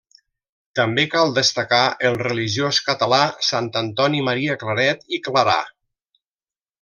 També 0.77 1.03
cal 1.15 1.33
destacar 1.35 1.81
el 2.09 2.17
religiós 2.21 2.79
català 2.89 3.19
Sant 3.51 3.69
Antoni 3.85 4.23
Maria 4.31 4.57
Claret 4.65 5.05
i 5.19 5.25
Clarà. 5.29 5.59